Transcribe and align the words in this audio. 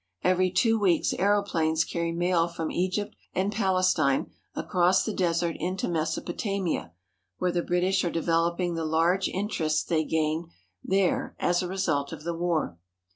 Every 0.23 0.49
two 0.49 0.79
weeks 0.79 1.13
aeroplanes 1.13 1.83
carry 1.83 2.11
mail 2.11 2.47
from 2.47 2.71
Egypt 2.71 3.15
and 3.35 3.51
Palestine 3.51 4.31
across 4.55 5.05
the 5.05 5.13
desert 5.13 5.55
into 5.59 5.87
Mesopotamia, 5.87 6.91
where 7.37 7.51
the 7.51 7.61
British 7.61 8.03
are 8.03 8.09
developing 8.09 8.73
the 8.73 8.83
large 8.83 9.27
interests 9.27 9.83
they 9.83 10.03
gained 10.03 10.47
there 10.83 11.35
as 11.37 11.61
a 11.61 11.67
result 11.67 12.11
of 12.13 12.23
the 12.23 12.33
war. 12.33 12.79